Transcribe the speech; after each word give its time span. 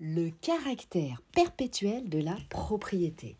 le 0.00 0.30
caractère 0.40 1.22
perpétuel 1.34 2.08
de 2.08 2.18
la 2.18 2.36
propriété. 2.48 3.36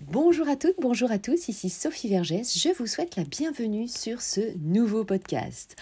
Bonjour 0.00 0.48
à 0.48 0.54
toutes, 0.54 0.76
bonjour 0.80 1.10
à 1.10 1.18
tous, 1.18 1.48
ici 1.48 1.68
Sophie 1.68 2.08
Vergès, 2.08 2.56
je 2.56 2.68
vous 2.78 2.86
souhaite 2.86 3.16
la 3.16 3.24
bienvenue 3.24 3.88
sur 3.88 4.22
ce 4.22 4.56
nouveau 4.58 5.04
podcast. 5.04 5.74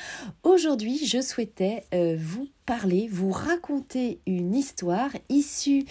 Aujourd'hui, 0.42 1.04
je 1.04 1.20
souhaitais 1.20 1.84
euh, 1.92 2.16
vous 2.18 2.48
parler, 2.64 3.08
vous 3.12 3.30
raconter 3.30 4.20
une 4.26 4.54
histoire 4.54 5.10
issue 5.28 5.84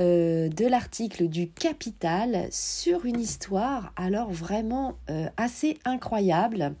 euh, 0.00 0.48
de 0.48 0.66
l'article 0.66 1.28
du 1.28 1.50
Capital 1.50 2.48
sur 2.50 3.04
une 3.04 3.20
histoire 3.20 3.92
alors 3.96 4.30
vraiment 4.30 4.94
euh, 5.10 5.26
assez 5.36 5.78
incroyable 5.84 6.74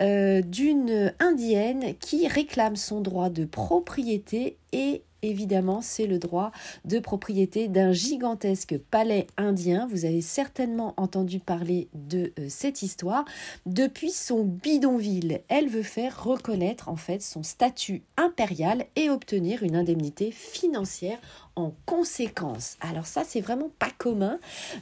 d'une 0.00 1.12
indienne 1.18 1.94
qui 2.00 2.26
réclame 2.26 2.74
son 2.74 3.02
droit 3.02 3.28
de 3.28 3.44
propriété 3.44 4.56
et 4.72 5.02
évidemment, 5.22 5.80
c'est 5.82 6.06
le 6.06 6.18
droit 6.18 6.52
de 6.84 6.98
propriété 6.98 7.68
d'un 7.68 7.92
gigantesque 7.92 8.78
palais 8.90 9.26
indien. 9.36 9.86
Vous 9.90 10.04
avez 10.04 10.20
certainement 10.20 10.94
entendu 10.96 11.40
parler 11.40 11.88
de 11.94 12.32
euh, 12.38 12.46
cette 12.48 12.82
histoire. 12.82 13.24
Depuis 13.66 14.10
son 14.10 14.44
bidonville, 14.44 15.40
elle 15.48 15.68
veut 15.68 15.82
faire 15.82 16.24
reconnaître 16.24 16.88
en 16.88 16.96
fait 16.96 17.22
son 17.22 17.42
statut 17.42 18.02
impérial 18.16 18.86
et 18.96 19.10
obtenir 19.10 19.62
une 19.62 19.76
indemnité 19.76 20.30
financière 20.30 21.18
en 21.56 21.74
conséquence. 21.84 22.76
Alors 22.80 23.06
ça, 23.06 23.22
c'est 23.26 23.40
vraiment 23.40 23.70
pas 23.78 23.90
commun, 23.98 24.38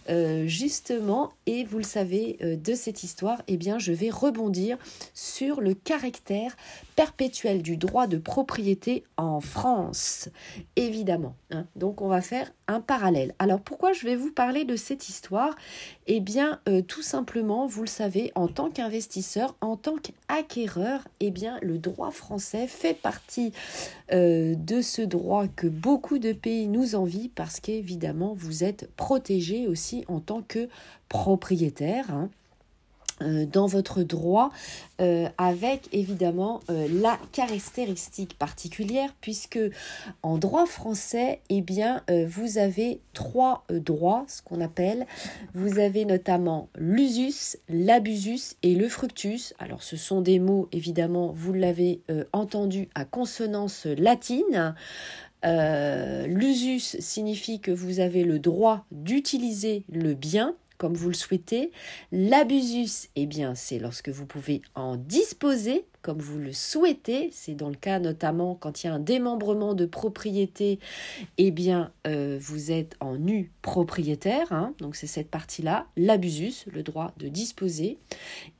euh, 0.08 0.46
justement, 0.46 1.30
et 1.46 1.64
vous 1.64 1.78
le 1.78 1.84
savez, 1.84 2.38
euh, 2.42 2.56
de 2.56 2.74
cette 2.74 3.02
histoire, 3.02 3.42
eh 3.48 3.56
bien, 3.56 3.78
je 3.78 3.92
vais 3.92 4.10
rebondir 4.10 4.76
sur 5.14 5.60
le 5.60 5.74
caractère 5.74 6.56
perpétuel 6.94 7.62
du 7.62 7.76
droit 7.76 8.06
de 8.06 8.18
propriété 8.18 9.04
en 9.16 9.40
France, 9.40 10.27
évidemment. 10.76 11.34
Hein. 11.50 11.66
Donc, 11.76 12.00
on 12.02 12.08
va 12.08 12.20
faire 12.20 12.50
un 12.66 12.80
parallèle. 12.80 13.34
Alors, 13.38 13.60
pourquoi 13.60 13.92
je 13.92 14.04
vais 14.04 14.16
vous 14.16 14.32
parler 14.32 14.64
de 14.64 14.76
cette 14.76 15.08
histoire? 15.08 15.54
Eh 16.06 16.20
bien, 16.20 16.60
euh, 16.68 16.82
tout 16.82 17.02
simplement, 17.02 17.66
vous 17.66 17.82
le 17.82 17.88
savez, 17.88 18.32
en 18.34 18.48
tant 18.48 18.70
qu'investisseur, 18.70 19.56
en 19.60 19.76
tant 19.76 19.96
qu'acquéreur, 19.96 21.06
eh 21.20 21.30
bien, 21.30 21.58
le 21.62 21.78
droit 21.78 22.10
français 22.10 22.66
fait 22.66 22.94
partie 22.94 23.52
de 24.10 24.80
ce 24.80 25.02
droit 25.02 25.46
que 25.48 25.66
beaucoup 25.66 26.18
de 26.18 26.32
pays 26.32 26.66
nous 26.66 26.94
envie 26.94 27.28
parce 27.28 27.60
qu'évidemment, 27.60 28.32
vous 28.34 28.64
êtes 28.64 28.88
protégé 28.96 29.66
aussi 29.66 30.04
en 30.08 30.20
tant 30.20 30.40
que 30.40 30.68
propriétaire. 31.08 32.10
Hein, 32.10 32.30
euh, 32.30 32.37
dans 33.20 33.66
votre 33.66 34.02
droit 34.02 34.50
euh, 35.00 35.28
avec 35.38 35.88
évidemment 35.92 36.60
euh, 36.70 36.88
la 36.90 37.18
caractéristique 37.32 38.38
particulière 38.38 39.14
puisque 39.20 39.58
en 40.22 40.38
droit 40.38 40.66
français 40.66 41.40
eh 41.48 41.62
bien 41.62 42.02
vous 42.26 42.58
avez 42.58 43.00
trois 43.12 43.64
droits 43.70 44.24
ce 44.28 44.42
qu'on 44.42 44.60
appelle. 44.60 45.06
Vous 45.54 45.78
avez 45.78 46.04
notamment 46.04 46.68
l'usus 46.76 47.56
l'abusus 47.68 48.56
et 48.62 48.74
le 48.74 48.88
fructus. 48.88 49.54
Alors 49.58 49.82
ce 49.82 49.96
sont 49.96 50.20
des 50.20 50.38
mots 50.38 50.68
évidemment 50.72 51.32
vous 51.34 51.52
l'avez 51.52 52.00
entendu 52.32 52.88
à 52.94 53.04
consonance 53.04 53.86
latine. 53.86 54.74
Euh, 55.44 56.26
l'usus 56.26 56.96
signifie 56.98 57.60
que 57.60 57.70
vous 57.70 58.00
avez 58.00 58.24
le 58.24 58.38
droit 58.38 58.84
d'utiliser 58.90 59.84
le 59.92 60.14
bien 60.14 60.54
comme 60.78 60.94
vous 60.94 61.08
le 61.08 61.14
souhaitez. 61.14 61.72
L'abusus, 62.12 63.08
eh 63.16 63.26
bien, 63.26 63.54
c'est 63.54 63.78
lorsque 63.78 64.08
vous 64.08 64.26
pouvez 64.26 64.62
en 64.74 64.96
disposer 64.96 65.84
comme 66.02 66.18
vous 66.18 66.38
le 66.38 66.52
souhaitez. 66.52 67.30
C'est 67.32 67.54
dans 67.54 67.68
le 67.68 67.74
cas 67.74 67.98
notamment 67.98 68.54
quand 68.54 68.82
il 68.82 68.86
y 68.86 68.90
a 68.90 68.94
un 68.94 68.98
démembrement 68.98 69.74
de 69.74 69.86
propriété, 69.86 70.78
eh 71.38 71.50
bien 71.50 71.92
euh, 72.06 72.38
vous 72.40 72.70
êtes 72.70 72.96
en 73.00 73.16
nu 73.16 73.50
propriétaire, 73.62 74.52
hein. 74.52 74.74
donc 74.78 74.96
c'est 74.96 75.06
cette 75.06 75.30
partie-là, 75.30 75.86
l'abusus, 75.96 76.64
le 76.72 76.82
droit 76.82 77.12
de 77.18 77.28
disposer. 77.28 77.98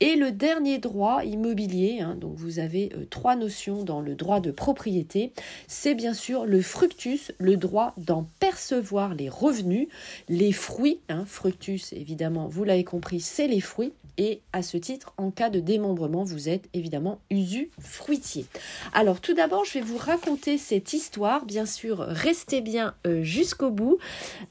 Et 0.01 0.17
le 0.17 0.33
dernier 0.33 0.79
droit 0.79 1.25
immobilier, 1.25 2.01
hein, 2.01 2.17
donc 2.17 2.35
vous 2.37 2.59
avez 2.59 2.91
euh, 2.95 3.07
trois 3.09 3.37
notions 3.37 3.85
dans 3.85 4.01
le 4.01 4.15
droit 4.15 4.41
de 4.41 4.51
propriété, 4.51 5.33
c'est 5.67 5.95
bien 5.95 6.15
sûr 6.15 6.45
le 6.45 6.61
fructus, 6.61 7.33
le 7.39 7.57
droit 7.57 7.95
d'en 7.97 8.29
percevoir 8.41 9.15
les 9.15 9.29
revenus, 9.29 9.89
les 10.29 10.53
fruits, 10.53 11.01
hein, 11.09 11.25
fructus 11.27 11.93
évidemment, 11.93 12.49
vous 12.49 12.65
l'avez 12.65 12.85
compris, 12.85 13.21
c'est 13.21 13.49
les 13.49 13.61
fruits, 13.61 13.93
et 14.19 14.43
à 14.53 14.63
ce 14.63 14.77
titre, 14.77 15.15
en 15.17 15.31
cas 15.31 15.49
de 15.49 15.61
démembrement, 15.61 16.25
vous 16.25 16.49
êtes 16.49 16.69
évidemment 16.75 17.21
usufruitier. 17.31 18.47
Alors 18.93 19.21
tout 19.21 19.33
d'abord, 19.33 19.65
je 19.65 19.75
vais 19.75 19.81
vous 19.81 19.97
raconter 19.97 20.59
cette 20.59 20.93
histoire. 20.93 21.47
Bien 21.47 21.65
sûr, 21.65 21.99
restez 22.01 22.61
bien 22.61 22.95
euh, 23.07 23.23
jusqu'au 23.23 23.71
bout 23.71 23.99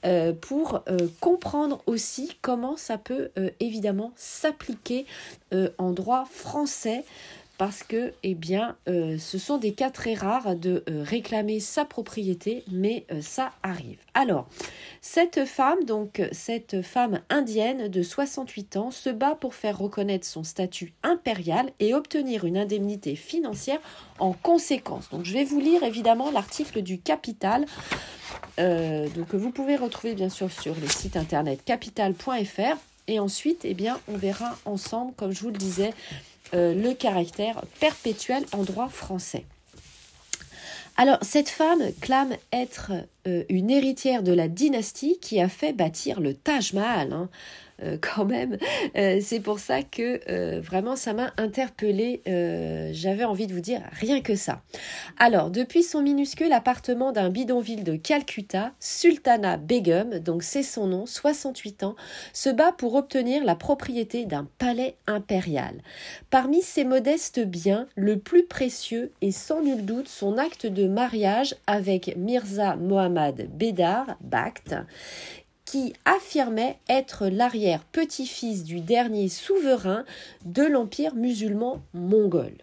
euh, 0.06 0.32
pour 0.34 0.84
euh, 0.88 0.98
comprendre 1.20 1.84
aussi 1.86 2.38
comment 2.42 2.78
ça 2.78 2.98
peut 2.98 3.30
évidemment 3.60 4.14
s'appliquer 4.16 5.06
en 5.78 5.92
droit 5.92 6.26
français 6.32 7.04
parce 7.58 7.82
que 7.84 8.14
eh 8.24 8.36
bien, 8.36 8.76
euh, 8.88 9.18
ce 9.18 9.38
sont 9.38 9.58
des 9.58 9.74
cas 9.74 9.90
très 9.90 10.14
rares 10.14 10.56
de 10.56 10.84
euh, 10.90 11.04
réclamer 11.04 11.60
sa 11.60 11.86
propriété, 11.86 12.64
mais 12.72 13.06
euh, 13.12 13.22
ça 13.22 13.52
arrive. 13.64 13.98
Alors, 14.14 14.48
cette 15.02 15.46
femme, 15.46 15.84
donc 15.86 16.22
cette 16.32 16.82
femme 16.84 17.22
indienne 17.30 17.88
de 17.88 18.04
68 18.04 18.78
ans, 18.78 18.92
se 18.92 19.10
bat 19.10 19.36
pour 19.36 19.56
faire 19.56 19.78
reconnaître 19.78 20.26
son 20.26 20.44
statut 20.44 20.94
impérial 21.02 21.72
et 21.80 21.94
obtenir 21.94 22.46
une 22.46 22.58
indemnité 22.58 23.16
financière 23.16 23.80
en 24.20 24.34
conséquence. 24.34 25.10
Donc, 25.10 25.26
je 25.26 25.34
vais 25.34 25.44
vous 25.44 25.60
lire 25.60 25.84
évidemment 25.84 26.30
l'article 26.32 26.82
du 26.82 27.00
Capital. 27.00 27.66
donc, 28.58 29.34
vous 29.34 29.52
pouvez 29.52 29.76
retrouver 29.76 30.14
bien 30.14 30.30
sûr 30.30 30.52
sur 30.52 30.76
le 30.76 30.88
site 30.88 31.18
internet 31.18 31.64
capital.fr. 31.64 32.78
Et 33.10 33.20
ensuite, 33.20 33.62
eh 33.64 33.74
bien, 33.74 33.98
on 34.10 34.18
verra 34.18 34.58
ensemble, 34.66 35.14
comme 35.16 35.32
je 35.32 35.40
vous 35.40 35.50
le 35.50 35.58
disais, 35.58 35.94
euh, 36.54 36.74
le 36.74 36.94
caractère 36.94 37.62
perpétuel 37.80 38.46
en 38.54 38.64
droit 38.64 38.90
français. 38.90 39.46
Alors, 41.00 41.20
cette 41.22 41.50
femme 41.50 41.82
clame 42.02 42.34
être 42.52 42.92
euh, 43.28 43.44
une 43.50 43.70
héritière 43.70 44.24
de 44.24 44.34
la 44.34 44.48
dynastie 44.48 45.20
qui 45.22 45.40
a 45.40 45.48
fait 45.48 45.74
bâtir 45.74 46.20
le 46.20 46.34
Taj 46.34 46.74
Mahal. 46.74 47.14
Hein. 47.14 47.30
Euh, 47.84 47.98
quand 48.02 48.26
même. 48.26 48.58
Euh, 48.96 49.20
c'est 49.22 49.40
pour 49.40 49.60
ça 49.60 49.84
que 49.84 50.20
euh, 50.30 50.60
vraiment 50.62 50.96
ça 50.96 51.14
m'a 51.14 51.32
interpellée. 51.38 52.22
J'avais 52.94 53.24
envie 53.24 53.48
de 53.48 53.54
vous 53.54 53.60
dire 53.60 53.82
rien 53.92 54.22
que 54.22 54.36
ça. 54.36 54.62
Alors, 55.20 55.50
depuis 55.52 55.84
son 55.84 56.02
minuscule 56.02 56.52
appartement 56.52 57.12
d'un 57.12 57.30
bidonville 57.30 57.84
de 57.84 57.96
Calcutta, 57.96 58.72
Sultana 58.80 59.58
Begum, 59.58 60.20
donc 60.20 60.44
c'est 60.44 60.64
son 60.64 60.88
nom, 60.88 61.06
68 61.06 61.84
ans, 61.84 61.96
se 62.34 62.50
bat 62.50 62.72
pour 62.72 62.96
obtenir 62.96 63.44
la 63.44 63.56
propriété 63.56 64.26
d'un 64.26 64.48
palais 64.58 64.96
impérial. 65.06 65.82
Parmi 66.30 66.62
ses 66.62 66.84
modestes 66.84 67.40
biens, 67.40 67.88
le 67.96 68.18
plus 68.18 68.46
précieux 68.46 69.12
est 69.22 69.32
sans 69.32 69.62
nul 69.62 69.86
doute 69.86 70.08
son 70.08 70.38
acte 70.38 70.66
de 70.66 70.88
mariage 70.88 71.56
avec 71.68 72.16
Mirza 72.18 72.76
Mohammad 72.76 73.48
Bedar 73.52 74.18
Bakht, 74.22 74.76
qui 75.68 75.94
affirmait 76.06 76.80
être 76.88 77.28
l'arrière-petit-fils 77.28 78.64
du 78.64 78.80
dernier 78.80 79.28
souverain 79.28 80.06
de 80.46 80.64
l'empire 80.64 81.14
musulman 81.14 81.82
mongol. 81.94 82.54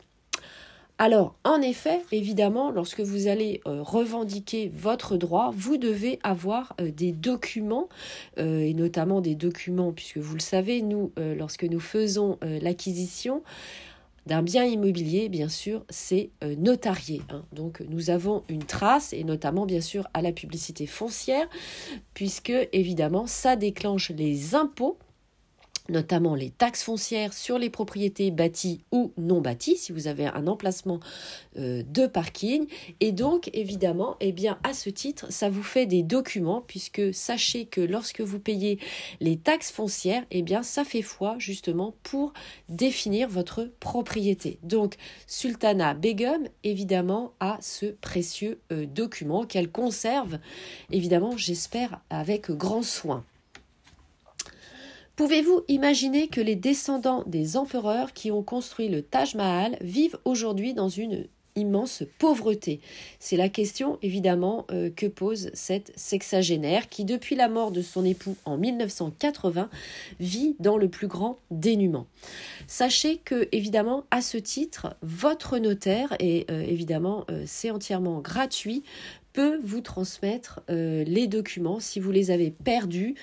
Alors, 0.97 1.35
en 1.45 1.61
effet, 1.61 2.01
évidemment, 2.13 2.71
lorsque 2.71 3.01
vous 3.01 3.27
allez 3.27 3.61
euh, 3.67 3.83
revendiquer 3.83 4.71
votre 4.75 5.19
droit, 5.19 5.53
vous 5.55 5.77
devez 5.77 6.19
avoir 6.23 6.75
euh, 6.81 6.91
des 6.91 7.13
documents, 7.13 7.89
euh, 8.39 8.61
et 8.61 8.73
notamment 8.73 9.21
des 9.21 9.35
documents, 9.35 9.93
puisque 9.93 10.19
vous 10.19 10.35
le 10.35 10.41
savez, 10.41 10.81
nous, 10.81 11.13
lorsque 11.17 11.65
nous 11.65 11.81
faisons 11.81 12.39
l'acquisition, 12.43 13.43
d'un 14.27 14.43
bien 14.43 14.65
immobilier, 14.65 15.29
bien 15.29 15.49
sûr, 15.49 15.85
c'est 15.91 16.31
euh, 16.43 16.55
notarié. 16.57 17.23
Hein. 17.31 17.45
Donc 17.53 17.83
nous 17.89 18.11
avons 18.11 18.43
une 18.49 18.65
trace, 18.65 19.13
et 19.13 19.25
notamment 19.25 19.67
bien 19.67 19.81
sûr 19.81 20.07
à 20.15 20.23
la 20.23 20.33
publicité 20.33 20.87
foncière, 20.87 21.49
puisque 22.15 22.53
évidemment 22.73 23.27
ça 23.27 23.57
déclenche 23.57 24.11
les 24.11 24.55
impôts 24.55 24.99
notamment 25.89 26.35
les 26.35 26.51
taxes 26.51 26.83
foncières 26.83 27.33
sur 27.33 27.59
les 27.59 27.71
propriétés 27.71 28.31
bâties 28.31 28.85
ou 28.91 29.13
non 29.19 29.41
bâties, 29.41 29.77
si 29.77 29.93
vous 29.93 30.07
avez 30.07 30.27
un 30.27 30.47
emplacement 30.47 31.01
euh, 31.59 31.83
de 31.87 32.07
parking. 32.07 32.67
Et 33.01 33.13
donc, 33.13 33.51
évidemment, 33.53 34.17
eh 34.21 34.33
bien, 34.33 34.59
à 34.63 34.73
ce 34.73 34.91
titre, 34.91 35.31
ça 35.31 35.51
vous 35.51 35.63
fait 35.63 35.87
des 35.87 36.03
documents, 36.03 36.63
puisque 36.67 37.13
sachez 37.13 37.67
que 37.67 37.81
lorsque 37.81 38.21
vous 38.21 38.39
payez 38.39 38.79
les 39.21 39.37
taxes 39.37 39.71
foncières, 39.71 40.25
eh 40.31 40.43
bien, 40.43 40.63
ça 40.63 40.85
fait 40.85 41.03
foi 41.03 41.37
justement 41.39 41.95
pour 42.03 42.33
définir 42.69 43.29
votre 43.29 43.71
propriété. 43.81 44.59
Donc, 44.63 44.97
Sultana 45.27 45.95
Begum, 45.95 46.49
évidemment, 46.63 47.33
a 47.41 47.59
ce 47.61 47.87
précieux 47.87 48.59
euh, 48.73 48.87
document 48.87 49.45
qu'elle 49.45 49.71
conserve, 49.71 50.39
évidemment, 50.91 51.37
j'espère, 51.37 52.01
avec 52.11 52.51
grand 52.51 52.83
soin. 52.83 53.25
Pouvez-vous 55.17 55.63
imaginer 55.69 56.27
que 56.27 56.41
les 56.41 56.57
descendants 56.57 57.23
des 57.27 57.57
empereurs 57.57 58.13
qui 58.13 58.33
ont 58.33 58.43
construit 58.43 58.89
le 58.89 59.01
Taj 59.01 59.37
Mahal 59.37 59.77
vivent 59.81 60.19
aujourd'hui 60.25 60.75
dans 60.75 60.89
une 60.89 61.29
immense 61.55 62.03
pauvreté? 62.19 62.81
C'est 63.21 63.37
la 63.37 63.49
question 63.49 63.97
évidemment 64.03 64.67
euh, 64.73 64.91
que 64.91 65.07
pose 65.07 65.51
cette 65.55 65.93
sexagénaire 65.95 66.89
qui 66.89 67.05
depuis 67.05 67.37
la 67.37 67.49
mort 67.49 67.71
de 67.71 67.81
son 67.81 68.05
époux 68.05 68.37
en 68.45 68.59
1980 68.59 69.71
vit 70.19 70.57
dans 70.59 70.77
le 70.77 70.89
plus 70.89 71.07
grand 71.07 71.39
dénuement. 71.53 72.09
Sachez 72.67 73.19
que 73.19 73.47
évidemment 73.53 74.03
à 74.11 74.21
ce 74.21 74.37
titre, 74.37 74.97
votre 75.01 75.59
notaire, 75.59 76.17
et 76.19 76.45
euh, 76.51 76.61
évidemment 76.63 77.25
euh, 77.31 77.45
c'est 77.47 77.71
entièrement 77.71 78.19
gratuit, 78.19 78.83
peut 79.33 79.61
vous 79.65 79.81
transmettre 79.81 80.61
les 80.69 81.27
documents 81.27 81.81
si 81.81 81.99
vous 81.99 82.13
les 82.13 82.31
avez 82.31 82.53
perdus 82.53 83.17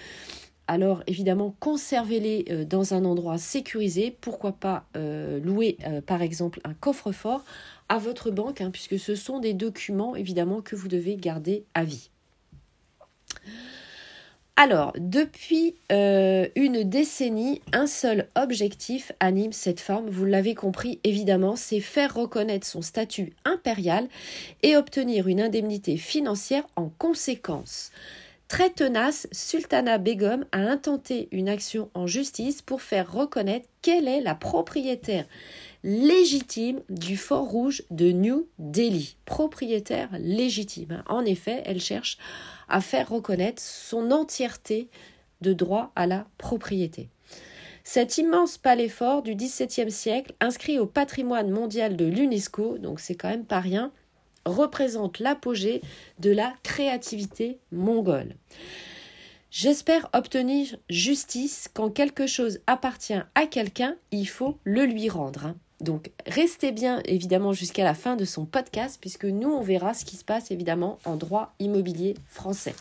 alors 0.72 1.04
évidemment, 1.06 1.54
conservez-les 1.60 2.46
euh, 2.50 2.64
dans 2.64 2.94
un 2.94 3.04
endroit 3.04 3.38
sécurisé. 3.38 4.16
Pourquoi 4.22 4.54
pas 4.54 4.86
euh, 4.96 5.38
louer 5.42 5.76
euh, 5.86 6.00
par 6.00 6.22
exemple 6.22 6.62
un 6.64 6.74
coffre-fort 6.74 7.44
à 7.90 7.98
votre 7.98 8.32
banque, 8.32 8.62
hein, 8.62 8.72
puisque 8.72 8.98
ce 8.98 9.16
sont 9.16 9.40
des 9.40 9.54
documents 9.54 10.16
évidemment 10.16 10.62
que 10.62 10.78
vous 10.78 10.88
devez 10.88 11.18
garder 11.18 11.66
à 11.74 11.84
vie. 11.84 12.10
Alors, 14.56 14.94
depuis 14.98 15.76
une 15.90 16.84
décennie, 16.84 17.62
un 17.74 17.88
seul 17.88 18.28
objectif 18.36 19.12
anime 19.20 19.54
cette 19.54 19.80
femme, 19.80 20.08
vous 20.08 20.26
l'avez 20.26 20.56
compris 20.56 21.00
évidemment, 21.04 21.56
c'est 21.56 21.80
faire 21.80 22.14
reconnaître 22.14 22.68
son 22.68 22.82
statut 22.82 23.34
impérial 23.44 24.08
et 24.62 24.78
obtenir 24.78 25.28
une 25.28 25.42
indemnité 25.42 25.98
financière 25.98 26.68
en 26.76 26.90
conséquence. 26.90 27.92
Très 28.52 28.70
tenace, 28.70 29.30
Sultana 29.32 29.98
Begum 29.98 30.44
a 30.52 30.60
intenté 30.60 31.30
une 31.32 31.48
action 31.48 31.90
en 31.94 32.06
justice 32.06 32.62
pour 32.62 32.82
faire 32.82 33.10
reconnaître 33.10 33.66
quelle 33.82 34.10
est 34.10 34.20
la 34.20 34.36
propriétaire 34.36 35.26
légitime 35.86 36.82
du 36.90 37.16
Fort 37.16 37.46
Rouge 37.46 37.84
de 37.92 38.12
New 38.12 38.50
Delhi. 38.60 39.16
Propriétaire 39.24 40.10
légitime. 40.20 41.02
En 41.08 41.24
effet, 41.24 41.64
elle 41.66 41.80
cherche 41.80 42.18
à 42.68 42.82
faire 42.82 43.08
reconnaître 43.08 43.62
son 43.62 44.12
entièreté 44.12 44.90
de 45.40 45.54
droit 45.54 45.94
à 45.96 46.06
la 46.06 46.28
propriété. 46.38 47.08
Cet 47.86 48.18
immense 48.18 48.58
palais 48.58 48.90
fort 48.90 49.22
du 49.22 49.34
XVIIe 49.34 49.90
siècle, 49.90 50.34
inscrit 50.42 50.78
au 50.78 50.86
patrimoine 50.86 51.50
mondial 51.50 51.96
de 51.96 52.04
l'UNESCO, 52.04 52.80
donc 52.80 53.00
c'est 53.00 53.16
quand 53.16 53.30
même 53.30 53.46
pas 53.46 53.62
rien, 53.62 53.94
représente 54.46 55.20
l'apogée 55.20 55.82
de 56.20 56.32
la 56.32 56.54
créativité 56.64 57.60
mongole. 57.72 58.36
J'espère 59.52 60.10
obtenir 60.14 60.78
justice. 60.90 61.70
Quand 61.74 61.90
quelque 61.90 62.26
chose 62.26 62.60
appartient 62.68 63.22
à 63.36 63.48
quelqu'un, 63.48 63.96
il 64.12 64.26
faut 64.26 64.58
le 64.64 64.86
lui 64.86 65.10
rendre. 65.10 65.46
Hein. 65.46 65.56
Donc 65.82 66.12
restez 66.26 66.72
bien 66.72 67.02
évidemment 67.06 67.54
jusqu'à 67.54 67.84
la 67.84 67.96
fin 67.96 68.16
de 68.16 68.24
son 68.24 68.46
podcast 68.46 68.98
puisque 69.02 69.26
nous 69.26 69.50
on 69.50 69.62
verra 69.62 69.94
ce 69.94 70.06
qui 70.06 70.16
se 70.16 70.24
passe 70.24 70.52
évidemment 70.52 71.00
en 71.06 71.16
droit 71.16 71.54
immobilier 71.60 72.14
français. 72.28 72.76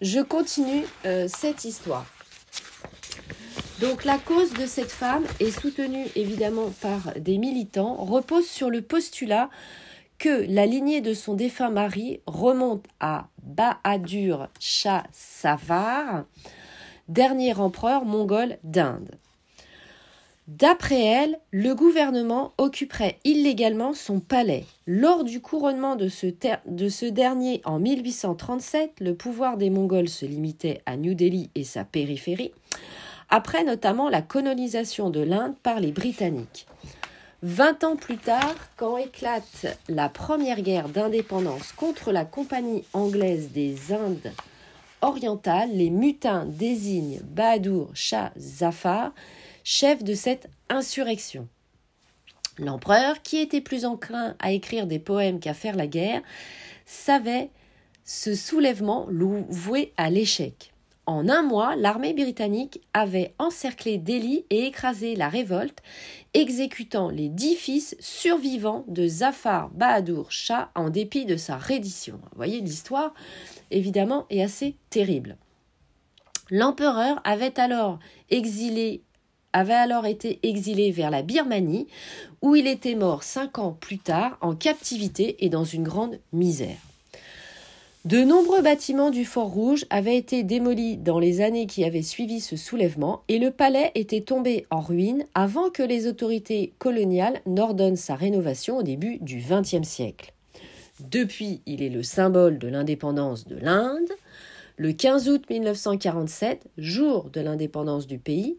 Je 0.00 0.20
continue 0.20 0.84
euh, 1.04 1.26
cette 1.28 1.64
histoire. 1.64 2.06
Donc 3.80 4.04
la 4.04 4.18
cause 4.18 4.52
de 4.54 4.66
cette 4.66 4.92
femme 4.92 5.24
est 5.40 5.50
soutenue 5.50 6.06
évidemment 6.14 6.70
par 6.80 7.12
des 7.18 7.36
militants, 7.36 7.96
repose 7.96 8.46
sur 8.46 8.70
le 8.70 8.80
postulat 8.80 9.50
que 10.22 10.46
la 10.48 10.66
lignée 10.66 11.00
de 11.00 11.14
son 11.14 11.34
défunt 11.34 11.70
mari 11.70 12.20
remonte 12.28 12.84
à 13.00 13.26
Bahadur 13.42 14.46
Shah 14.60 15.02
Savar, 15.10 16.26
dernier 17.08 17.58
empereur 17.58 18.04
mongol 18.04 18.56
d'Inde. 18.62 19.16
D'après 20.46 21.02
elle, 21.02 21.40
le 21.50 21.74
gouvernement 21.74 22.52
occuperait 22.56 23.18
illégalement 23.24 23.94
son 23.94 24.20
palais. 24.20 24.64
Lors 24.86 25.24
du 25.24 25.40
couronnement 25.40 25.96
de 25.96 26.06
ce, 26.06 26.28
de 26.66 26.88
ce, 26.88 27.06
dernier 27.06 27.60
en 27.64 27.80
1837, 27.80 29.00
le 29.00 29.16
pouvoir 29.16 29.56
des 29.56 29.70
Mongols 29.70 30.08
se 30.08 30.24
limitait 30.24 30.82
à 30.86 30.96
New 30.96 31.14
Delhi 31.14 31.50
et 31.56 31.64
sa 31.64 31.82
périphérie, 31.82 32.52
après 33.28 33.64
notamment 33.64 34.08
la 34.08 34.22
colonisation 34.22 35.10
de 35.10 35.20
l'Inde 35.20 35.56
par 35.64 35.80
les 35.80 35.90
Britanniques. 35.90 36.68
Vingt 37.44 37.82
ans 37.82 37.96
plus 37.96 38.18
tard, 38.18 38.54
quand 38.76 38.96
éclate 38.96 39.76
la 39.88 40.08
première 40.08 40.62
guerre 40.62 40.88
d'indépendance 40.88 41.72
contre 41.72 42.12
la 42.12 42.24
Compagnie 42.24 42.84
anglaise 42.92 43.50
des 43.50 43.92
Indes 43.92 44.32
orientales, 45.00 45.70
les 45.72 45.90
mutins 45.90 46.46
désignent 46.46 47.18
Bahadur 47.24 47.90
Shah 47.94 48.30
Zafar, 48.38 49.12
chef 49.64 50.04
de 50.04 50.14
cette 50.14 50.48
insurrection. 50.68 51.48
L'empereur, 52.58 53.22
qui 53.22 53.38
était 53.38 53.60
plus 53.60 53.86
enclin 53.86 54.36
à 54.38 54.52
écrire 54.52 54.86
des 54.86 55.00
poèmes 55.00 55.40
qu'à 55.40 55.54
faire 55.54 55.74
la 55.74 55.88
guerre, 55.88 56.22
savait 56.86 57.50
ce 58.04 58.36
soulèvement 58.36 59.08
voué 59.48 59.92
à 59.96 60.10
l'échec. 60.10 60.71
En 61.06 61.28
un 61.28 61.42
mois, 61.42 61.74
l'armée 61.74 62.14
britannique 62.14 62.80
avait 62.94 63.34
encerclé 63.38 63.98
Delhi 63.98 64.44
et 64.50 64.66
écrasé 64.66 65.16
la 65.16 65.28
révolte, 65.28 65.82
exécutant 66.32 67.10
les 67.10 67.28
dix 67.28 67.56
fils 67.56 67.96
survivants 67.98 68.84
de 68.86 69.08
Zafar 69.08 69.70
Bahadur 69.70 70.30
Shah 70.30 70.70
en 70.76 70.90
dépit 70.90 71.26
de 71.26 71.36
sa 71.36 71.56
reddition. 71.56 72.20
Vous 72.30 72.36
voyez, 72.36 72.60
l'histoire, 72.60 73.14
évidemment, 73.72 74.26
est 74.30 74.42
assez 74.42 74.76
terrible. 74.90 75.38
L'empereur 76.50 77.20
avait 77.24 77.58
alors 77.58 77.98
exilé 78.30 79.02
avait 79.54 79.74
alors 79.74 80.06
été 80.06 80.38
exilé 80.42 80.90
vers 80.92 81.10
la 81.10 81.22
Birmanie, 81.22 81.86
où 82.40 82.56
il 82.56 82.66
était 82.66 82.94
mort 82.94 83.22
cinq 83.22 83.58
ans 83.58 83.76
plus 83.78 83.98
tard 83.98 84.38
en 84.40 84.54
captivité 84.54 85.44
et 85.44 85.50
dans 85.50 85.64
une 85.64 85.82
grande 85.82 86.20
misère. 86.32 86.78
De 88.04 88.24
nombreux 88.24 88.62
bâtiments 88.62 89.10
du 89.10 89.24
Fort 89.24 89.50
Rouge 89.50 89.86
avaient 89.88 90.16
été 90.16 90.42
démolis 90.42 90.96
dans 90.96 91.20
les 91.20 91.40
années 91.40 91.68
qui 91.68 91.84
avaient 91.84 92.02
suivi 92.02 92.40
ce 92.40 92.56
soulèvement 92.56 93.22
et 93.28 93.38
le 93.38 93.52
palais 93.52 93.92
était 93.94 94.22
tombé 94.22 94.66
en 94.70 94.80
ruine 94.80 95.24
avant 95.36 95.70
que 95.70 95.84
les 95.84 96.08
autorités 96.08 96.72
coloniales 96.80 97.40
n'ordonnent 97.46 97.94
sa 97.94 98.16
rénovation 98.16 98.78
au 98.78 98.82
début 98.82 99.18
du 99.20 99.38
XXe 99.38 99.86
siècle. 99.86 100.34
Depuis, 100.98 101.62
il 101.64 101.80
est 101.80 101.90
le 101.90 102.02
symbole 102.02 102.58
de 102.58 102.66
l'indépendance 102.66 103.46
de 103.46 103.54
l'Inde. 103.54 104.10
Le 104.78 104.92
15 104.92 105.28
août 105.28 105.44
1947, 105.48 106.70
jour 106.78 107.30
de 107.30 107.40
l'indépendance 107.40 108.08
du 108.08 108.18
pays, 108.18 108.58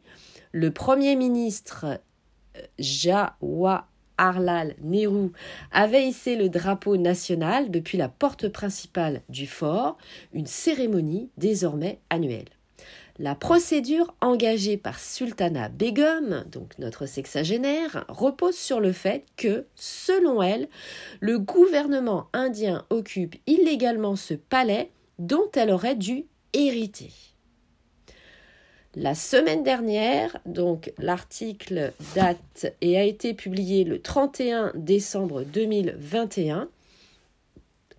le 0.54 0.72
Premier 0.72 1.18
ministre 1.18 2.00
euh, 2.56 2.62
Jawaharlal 2.80 3.84
Arlal 4.18 4.76
Nehru 4.82 5.32
avait 5.72 6.08
hissé 6.08 6.36
le 6.36 6.50
drapeau 6.50 6.98
national 6.98 7.72
depuis 7.72 7.98
la 7.98 8.10
porte 8.10 8.48
principale 8.48 9.22
du 9.30 9.48
fort, 9.48 9.98
une 10.34 10.48
cérémonie 10.48 11.30
désormais 11.38 12.00
annuelle. 12.10 12.50
La 13.20 13.36
procédure 13.36 14.16
engagée 14.22 14.76
par 14.76 15.00
Sultana 15.00 15.70
Begum, 15.70 16.46
donc 16.52 16.80
notre 16.80 17.06
sexagénaire, 17.06 18.06
repose 18.08 18.56
sur 18.56 18.80
le 18.80 18.92
fait 18.92 19.24
que, 19.38 19.68
selon 19.76 20.42
elle, 20.42 20.68
le 21.20 21.38
gouvernement 21.38 22.28
indien 22.34 22.86
occupe 22.90 23.36
illégalement 23.46 24.16
ce 24.16 24.34
palais 24.34 24.90
dont 25.20 25.50
elle 25.54 25.70
aurait 25.70 25.96
dû 25.96 26.26
hériter. 26.54 27.12
La 28.96 29.16
semaine 29.16 29.64
dernière, 29.64 30.38
donc 30.46 30.94
l'article 31.00 31.94
date 32.14 32.76
et 32.82 32.96
a 32.96 33.04
été 33.04 33.34
publié 33.34 33.86
le 33.86 34.00
31 34.00 34.72
décembre 34.76 35.44
2021 35.44 36.68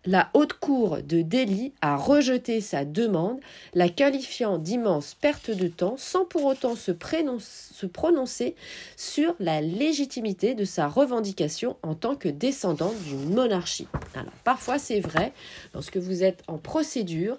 la 0.07 0.31
haute 0.35 0.53
cour 0.55 0.99
de 1.03 1.23
Delhi 1.23 1.73
a 1.81 1.97
rejeté 1.97 2.61
sa 2.61 2.85
demande, 2.85 3.41
la 3.73 3.89
qualifiant 3.89 4.59
d'immense 4.59 5.15
perte 5.15 5.51
de 5.51 5.69
temps 5.69 5.95
sans 5.97 6.25
pour 6.25 6.45
autant 6.45 6.75
se, 6.77 6.93
prononcer 6.93 8.55
sur 8.97 9.35
la 9.41 9.61
légitimité 9.61 10.55
de 10.55 10.65
sa 10.65 10.89
revendication 10.89 11.77
en 11.83 11.95
tant 11.95 12.17
que 12.17 12.29
descendante 12.29 12.97
d'une 13.05 13.35
monarchie. 13.35 13.89
Alors 14.15 14.33
parfois 14.45 14.79
c'est 14.79 15.01
vrai, 15.01 15.33
lorsque 15.73 15.97
vous 15.97 16.23
êtes 16.23 16.43
en 16.49 16.59
procédure, 16.59 17.39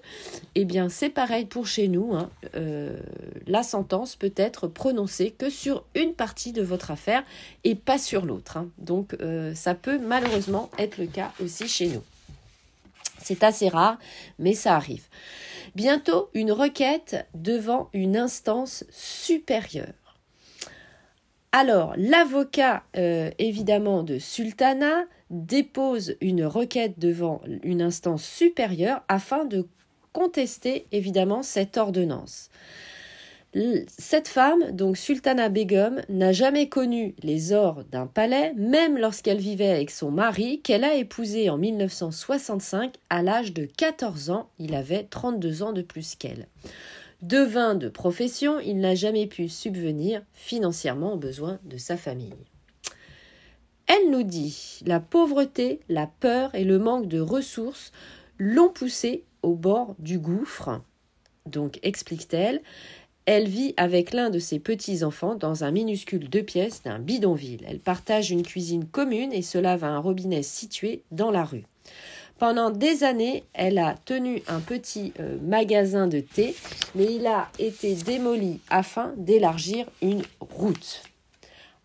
eh 0.56 0.66
bien 0.66 0.90
c'est 0.90 1.10
pareil 1.10 1.46
pour 1.46 1.68
chez 1.68 1.88
nous, 1.88 2.16
hein. 2.16 2.30
euh, 2.56 2.98
la 3.48 3.64
sentence 3.64 4.16
peut 4.16 4.34
être 4.36 4.68
prononcée 4.68 5.32
que 5.32 5.50
sur 5.50 5.86
une 5.94 6.14
partie 6.14 6.52
de 6.52 6.64
votre 6.64 6.92
affaire 6.92 7.24
et 7.64 7.76
pas 7.76 8.00
sur 8.00 8.26
l'autre. 8.26 8.58
Hein. 8.58 8.70
Donc 8.80 9.16
euh, 9.22 9.54
ça 9.54 9.76
peut 9.76 10.00
malheureusement 10.00 10.70
être 10.80 10.98
le 10.98 11.06
cas 11.06 11.32
aussi 11.40 11.68
chez 11.68 11.88
nous. 11.88 12.02
C'est 13.26 13.44
assez 13.44 13.70
rare, 13.70 13.98
mais 14.38 14.54
ça 14.54 14.76
arrive. 14.76 15.08
Bientôt, 15.74 16.30
une 16.36 16.52
requête 16.52 17.28
devant 17.34 17.90
une 17.92 18.16
instance 18.16 18.84
supérieure. 18.92 19.96
Alors, 21.52 21.96
l'avocat, 21.98 22.84
euh, 22.98 23.32
évidemment, 23.40 24.04
de 24.04 24.20
Sultana 24.20 25.06
dépose 25.32 26.18
une 26.22 26.46
requête 26.46 27.00
devant 27.00 27.42
une 27.64 27.82
instance 27.82 28.24
supérieure 28.24 29.02
afin 29.08 29.44
de 29.46 29.68
contester, 30.14 30.86
évidemment, 30.92 31.42
cette 31.42 31.78
ordonnance. 31.78 32.52
Cette 33.88 34.28
femme, 34.28 34.72
donc 34.72 34.98
Sultana 34.98 35.48
Begum, 35.48 36.02
n'a 36.10 36.34
jamais 36.34 36.68
connu 36.68 37.16
les 37.24 37.54
ors 37.54 37.86
d'un 37.86 38.06
palais, 38.06 38.54
même 38.56 38.98
lorsqu'elle 38.98 39.38
vivait 39.38 39.70
avec 39.70 39.92
son 39.92 40.12
mari, 40.12 40.62
qu'elle 40.62 40.84
a 40.84 40.96
épousé 40.96 41.50
en 41.50 41.58
1965 41.58 42.96
à 43.10 43.24
l'âge 43.24 43.54
de 43.54 43.66
14 43.66 44.30
ans. 44.30 44.50
Il 44.60 44.76
avait 44.76 45.06
32 45.06 45.64
ans 45.64 45.72
de 45.72 45.82
plus 45.82 46.16
qu'elle. 46.16 46.48
Devin 47.22 47.76
de 47.76 47.88
profession, 47.88 48.60
il 48.60 48.80
n'a 48.80 48.94
jamais 48.94 49.26
pu 49.26 49.48
subvenir 49.48 50.22
financièrement 50.34 51.14
aux 51.14 51.18
besoins 51.18 51.60
de 51.64 51.78
sa 51.78 51.96
famille. 51.96 52.36
Elle 53.88 54.12
nous 54.12 54.24
dit 54.24 54.82
la 54.86 55.00
pauvreté, 55.00 55.80
la 55.88 56.08
peur 56.08 56.54
et 56.56 56.66
le 56.66 56.78
manque 56.78 57.08
de 57.08 57.22
ressources 57.22 57.94
l'ont 58.38 58.70
poussée 58.70 59.24
au 59.44 59.54
bord 59.54 59.96
du 59.98 60.20
gouffre. 60.20 60.82
Donc, 61.46 61.80
explique-t-elle, 61.84 62.62
elle 63.26 63.48
vit 63.48 63.74
avec 63.78 64.14
l'un 64.14 64.30
de 64.30 64.40
ses 64.40 64.60
petits-enfants 64.60 65.36
dans 65.36 65.64
un 65.64 65.72
minuscule 65.72 66.30
deux 66.30 66.44
pièces 66.44 66.84
d'un 66.84 67.00
bidonville. 67.00 67.66
Elle 67.68 67.80
partage 67.80 68.32
une 68.32 68.44
cuisine 68.44 68.86
commune 68.86 69.34
et 69.34 69.42
se 69.42 69.58
lave 69.58 69.84
à 69.84 69.90
un 69.90 70.00
robinet 70.00 70.44
situé 70.44 71.02
dans 71.12 71.32
la 71.32 71.44
rue. 71.44 71.66
Pendant 72.38 72.70
des 72.70 73.04
années, 73.04 73.44
elle 73.54 73.78
a 73.78 73.96
tenu 74.06 74.44
un 74.48 74.60
petit 74.60 75.14
euh, 75.20 75.38
magasin 75.42 76.08
de 76.08 76.20
thé, 76.20 76.54
mais 76.94 77.06
il 77.06 77.26
a 77.28 77.50
été 77.60 77.96
démoli 77.96 78.60
afin 78.70 79.14
d'élargir 79.16 79.86
une 80.02 80.22
route. 80.42 81.02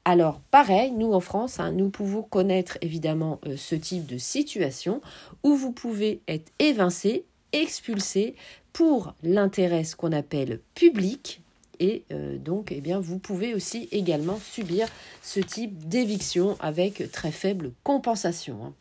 Alors, 0.05 0.41
pareil, 0.51 0.91
nous 0.91 1.13
en 1.13 1.21
France, 1.21 1.61
hein, 1.61 1.71
nous 1.71 1.89
pouvons 1.89 2.23
connaître 2.23 2.79
évidemment 2.81 3.39
euh, 3.47 3.57
ce 3.57 3.77
type 3.77 4.07
de 4.07 4.19
situation 4.19 5.01
où 5.45 5.55
vous 5.55 5.73
pouvez 5.73 6.21
être 6.27 6.51
évincé, 6.59 7.25
expulsé 7.53 8.35
pour 8.73 9.15
l'intérêt 9.23 9.85
ce 9.85 9.97
qu'on 9.97 10.13
appelle 10.13 10.61
public. 10.75 11.43
Et 11.79 12.05
euh, 12.13 12.37
donc, 12.37 12.73
eh 12.73 12.81
bien, 12.81 13.01
vous 13.01 13.19
pouvez 13.19 13.55
aussi 13.55 13.89
également 13.91 14.39
subir 14.39 14.87
ce 15.23 15.41
type 15.41 15.89
d'éviction 15.89 16.57
avec 16.61 17.11
très 17.11 17.33
faible 17.33 17.73
compensation. 17.83 18.67
Hein. 18.67 18.75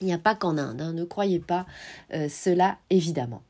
Il 0.00 0.08
n'y 0.08 0.12
a 0.12 0.18
pas 0.18 0.34
qu'en 0.34 0.58
Inde, 0.58 0.82
hein, 0.82 0.92
ne 0.92 1.04
croyez 1.04 1.38
pas 1.38 1.66
euh, 2.12 2.28
cela 2.28 2.76
évidemment. 2.90 3.42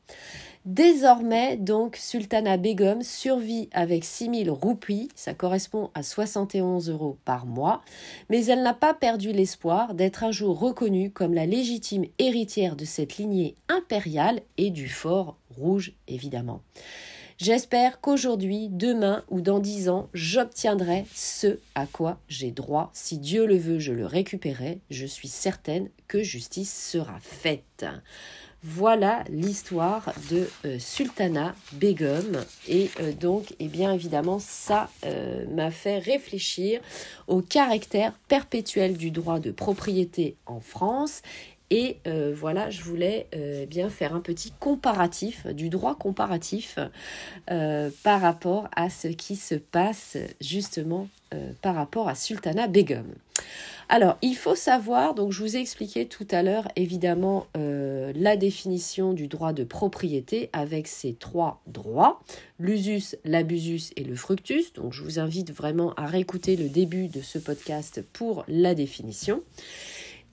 Désormais, 0.65 1.57
donc, 1.57 1.95
Sultana 1.95 2.57
Begum 2.57 3.03
survit 3.03 3.69
avec 3.71 4.03
6000 4.03 4.49
roupies, 4.49 5.09
ça 5.13 5.35
correspond 5.35 5.91
à 5.93 6.01
71 6.01 6.89
euros 6.89 7.19
par 7.23 7.45
mois, 7.45 7.83
mais 8.31 8.43
elle 8.45 8.63
n'a 8.63 8.73
pas 8.73 8.95
perdu 8.95 9.31
l'espoir 9.31 9.93
d'être 9.93 10.23
un 10.23 10.31
jour 10.31 10.59
reconnue 10.59 11.11
comme 11.11 11.35
la 11.35 11.45
légitime 11.45 12.05
héritière 12.17 12.75
de 12.75 12.83
cette 12.83 13.17
lignée 13.17 13.53
impériale 13.69 14.41
et 14.57 14.71
du 14.71 14.89
fort 14.89 15.37
rouge, 15.55 15.93
évidemment. 16.07 16.61
J'espère 17.37 18.01
qu'aujourd'hui, 18.01 18.69
demain 18.71 19.23
ou 19.29 19.41
dans 19.41 19.59
dix 19.59 19.87
ans, 19.87 20.09
j'obtiendrai 20.13 21.05
ce 21.13 21.59
à 21.75 21.85
quoi 21.85 22.17
j'ai 22.27 22.49
droit. 22.49 22.89
Si 22.93 23.19
Dieu 23.19 23.45
le 23.45 23.57
veut, 23.57 23.77
je 23.77 23.91
le 23.91 24.05
récupérerai. 24.05 24.79
Je 24.89 25.05
suis 25.05 25.27
certaine 25.27 25.89
que 26.07 26.23
justice 26.23 26.73
sera 26.73 27.19
faite. 27.19 27.85
Voilà 28.67 29.23
l'histoire 29.29 30.11
de 30.31 30.49
euh, 30.65 30.79
Sultana 30.79 31.53
Begum. 31.73 32.43
Et 32.67 32.89
euh, 32.99 33.11
donc, 33.11 33.53
eh 33.59 33.67
bien 33.67 33.93
évidemment, 33.93 34.39
ça 34.39 34.89
euh, 35.05 35.45
m'a 35.53 35.69
fait 35.69 35.99
réfléchir 35.99 36.81
au 37.27 37.41
caractère 37.41 38.13
perpétuel 38.27 38.97
du 38.97 39.11
droit 39.11 39.39
de 39.39 39.51
propriété 39.51 40.35
en 40.47 40.61
France. 40.61 41.21
Et 41.71 41.97
voilà, 42.33 42.69
je 42.69 42.81
voulais 42.83 43.27
bien 43.69 43.89
faire 43.89 44.13
un 44.13 44.19
petit 44.19 44.51
comparatif, 44.59 45.47
du 45.47 45.69
droit 45.69 45.95
comparatif 45.95 46.77
par 47.47 48.21
rapport 48.21 48.69
à 48.75 48.89
ce 48.89 49.07
qui 49.07 49.35
se 49.35 49.55
passe 49.55 50.17
justement 50.39 51.07
par 51.61 51.75
rapport 51.75 52.07
à 52.07 52.15
Sultana 52.15 52.67
Begum. 52.67 53.05
Alors, 53.87 54.17
il 54.23 54.35
faut 54.35 54.55
savoir, 54.55 55.13
donc 55.13 55.31
je 55.31 55.43
vous 55.43 55.55
ai 55.55 55.59
expliqué 55.59 56.07
tout 56.07 56.27
à 56.31 56.41
l'heure 56.41 56.67
évidemment 56.75 57.45
euh, 57.55 58.11
la 58.15 58.35
définition 58.35 59.13
du 59.13 59.27
droit 59.27 59.53
de 59.53 59.63
propriété 59.63 60.49
avec 60.53 60.87
ces 60.87 61.13
trois 61.13 61.61
droits, 61.67 62.21
l'usus, 62.59 63.15
l'abusus 63.25 63.91
et 63.95 64.03
le 64.03 64.15
fructus. 64.15 64.73
Donc 64.73 64.91
je 64.91 65.03
vous 65.03 65.19
invite 65.19 65.51
vraiment 65.51 65.93
à 65.95 66.07
réécouter 66.07 66.55
le 66.55 66.67
début 66.67 67.09
de 67.09 67.21
ce 67.21 67.37
podcast 67.37 68.03
pour 68.13 68.43
la 68.47 68.73
définition. 68.73 69.43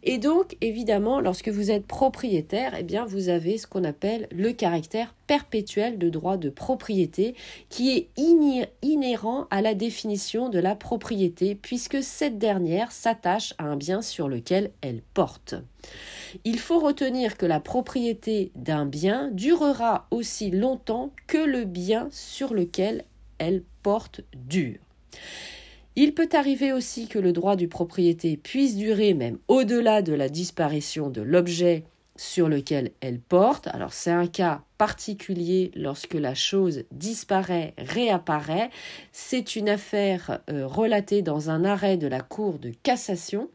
Et 0.04 0.18
donc, 0.18 0.56
évidemment, 0.60 1.20
lorsque 1.20 1.48
vous 1.48 1.70
êtes 1.70 1.86
propriétaire, 1.86 2.74
eh 2.76 2.82
bien, 2.82 3.04
vous 3.04 3.28
avez 3.28 3.56
ce 3.56 3.66
qu'on 3.68 3.84
appelle 3.84 4.26
le 4.32 4.52
caractère 4.52 5.14
perpétuel 5.28 5.96
de 5.98 6.08
droit 6.08 6.36
de 6.36 6.50
propriété 6.50 7.34
qui 7.68 7.96
est 7.96 8.08
inhérent 8.82 9.46
à 9.50 9.62
la 9.62 9.74
définition 9.74 10.48
de 10.48 10.58
la 10.58 10.74
propriété 10.74 11.54
puisque 11.54 12.02
cette 12.02 12.38
dernière 12.38 12.90
s'attache 12.90 13.54
à 13.58 13.64
un 13.64 13.76
bien 13.76 14.02
sur 14.02 14.28
lequel 14.28 14.72
elle 14.80 15.02
porte. 15.14 15.54
Il 16.44 16.58
faut 16.58 16.80
retenir 16.80 17.36
que 17.36 17.46
la 17.46 17.60
propriété 17.60 18.50
d'un 18.56 18.86
bien 18.86 19.30
durera 19.32 20.06
aussi 20.10 20.50
longtemps 20.50 21.12
que 21.26 21.38
le 21.38 21.64
bien 21.64 22.08
sur 22.10 22.54
lequel 22.54 23.04
elle 23.38 23.62
porte 23.82 24.22
dure. 24.34 24.78
Il 25.94 26.14
peut 26.14 26.30
arriver 26.32 26.72
aussi 26.72 27.06
que 27.06 27.18
le 27.18 27.32
droit 27.32 27.56
du 27.56 27.68
propriété 27.68 28.38
puisse 28.38 28.76
durer 28.76 29.14
même 29.14 29.38
au-delà 29.48 30.00
de 30.00 30.14
la 30.14 30.28
disparition 30.28 31.10
de 31.10 31.20
l'objet 31.20 31.84
sur 32.16 32.48
lequel 32.48 32.92
elle 33.00 33.20
porte. 33.20 33.66
Alors 33.68 33.92
c'est 33.92 34.10
un 34.10 34.26
cas 34.26 34.62
particulier 34.78 35.70
lorsque 35.74 36.14
la 36.14 36.34
chose 36.34 36.84
disparaît, 36.92 37.74
réapparaît. 37.78 38.70
C'est 39.12 39.54
une 39.56 39.68
affaire 39.68 40.40
euh, 40.50 40.66
relatée 40.66 41.22
dans 41.22 41.50
un 41.50 41.64
arrêt 41.64 41.96
de 41.96 42.06
la 42.06 42.20
Cour 42.20 42.58
de 42.58 42.72
cassation 42.82 43.48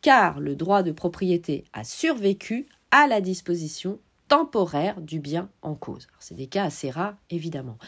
car 0.03 0.41
le 0.41 0.55
droit 0.55 0.83
de 0.83 0.93
propriété 0.93 1.65
a 1.73 1.85
survécu 1.85 2.67
à 2.91 3.07
la 3.07 3.21
disposition 3.21 3.99
temporaire 4.29 5.01
du 5.01 5.21
bien 5.21 5.49
en 5.63 5.75
cause. 5.75 6.07
C'est 6.19 6.35
des 6.35 6.47
cas 6.47 6.65
assez 6.65 6.91
rares, 6.91 7.17
évidemment. 7.31 7.79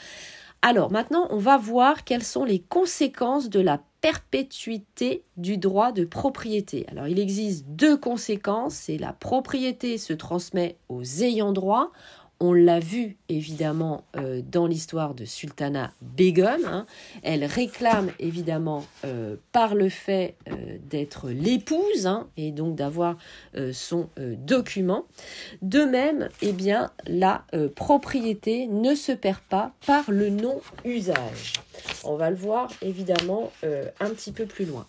Alors 0.62 0.90
maintenant, 0.90 1.26
on 1.28 1.36
va 1.36 1.58
voir 1.58 2.04
quelles 2.04 2.24
sont 2.24 2.44
les 2.44 2.58
conséquences 2.58 3.50
de 3.50 3.60
la 3.60 3.82
perpétuité 4.00 5.22
du 5.36 5.58
droit 5.58 5.92
de 5.92 6.06
propriété. 6.06 6.86
Alors 6.88 7.06
il 7.06 7.18
existe 7.18 7.66
deux 7.68 7.98
conséquences, 7.98 8.74
c'est 8.74 8.96
la 8.96 9.12
propriété 9.12 9.98
se 9.98 10.14
transmet 10.14 10.76
aux 10.88 11.02
ayants 11.22 11.52
droit 11.52 11.92
on 12.40 12.52
l'a 12.52 12.80
vu 12.80 13.16
évidemment 13.28 14.04
euh, 14.16 14.42
dans 14.44 14.66
l'histoire 14.66 15.14
de 15.14 15.24
Sultana 15.24 15.92
Begum. 16.02 16.64
Hein. 16.66 16.86
Elle 17.22 17.44
réclame 17.44 18.10
évidemment 18.18 18.84
euh, 19.04 19.36
par 19.52 19.74
le 19.74 19.88
fait 19.88 20.36
euh, 20.48 20.78
d'être 20.88 21.30
l'épouse 21.30 22.06
hein, 22.06 22.28
et 22.36 22.50
donc 22.50 22.76
d'avoir 22.76 23.16
son 23.72 24.08
document. 24.16 25.04
De 25.62 25.84
même, 25.84 26.28
eh 26.42 26.52
bien, 26.52 26.90
la 27.06 27.44
propriété 27.74 28.66
ne 28.66 28.94
se 28.94 29.12
perd 29.12 29.40
pas 29.48 29.72
par 29.86 30.10
le 30.10 30.30
non-usage. 30.30 31.54
On 32.02 32.16
va 32.16 32.30
le 32.30 32.36
voir 32.36 32.70
évidemment 32.82 33.52
un 33.62 34.10
petit 34.10 34.32
peu 34.32 34.44
plus 34.46 34.64
loin. 34.64 34.86